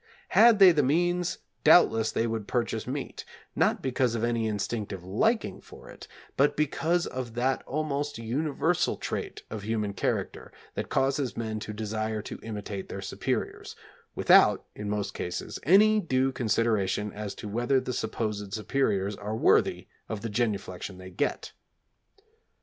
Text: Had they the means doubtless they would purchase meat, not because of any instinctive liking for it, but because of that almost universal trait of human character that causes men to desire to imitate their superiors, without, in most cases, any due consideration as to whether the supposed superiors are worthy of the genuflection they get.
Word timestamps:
Had 0.29 0.57
they 0.57 0.71
the 0.71 0.81
means 0.81 1.37
doubtless 1.63 2.11
they 2.11 2.25
would 2.25 2.47
purchase 2.47 2.87
meat, 2.87 3.23
not 3.55 3.83
because 3.83 4.15
of 4.15 4.23
any 4.23 4.47
instinctive 4.47 5.03
liking 5.03 5.61
for 5.61 5.91
it, 5.91 6.07
but 6.35 6.57
because 6.57 7.05
of 7.05 7.35
that 7.35 7.61
almost 7.67 8.17
universal 8.17 8.97
trait 8.97 9.43
of 9.51 9.61
human 9.61 9.93
character 9.93 10.51
that 10.73 10.89
causes 10.89 11.37
men 11.37 11.59
to 11.59 11.71
desire 11.71 12.23
to 12.23 12.39
imitate 12.41 12.89
their 12.89 12.99
superiors, 12.99 13.75
without, 14.15 14.65
in 14.73 14.89
most 14.89 15.13
cases, 15.13 15.59
any 15.61 15.99
due 16.01 16.31
consideration 16.31 17.13
as 17.13 17.35
to 17.35 17.47
whether 17.47 17.79
the 17.79 17.93
supposed 17.93 18.51
superiors 18.55 19.15
are 19.15 19.37
worthy 19.37 19.85
of 20.09 20.21
the 20.21 20.29
genuflection 20.29 20.97
they 20.97 21.11
get. 21.11 21.51